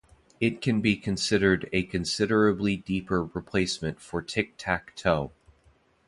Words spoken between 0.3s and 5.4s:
It can be considered a considerably deeper replacement for Tic-Tac-Toe.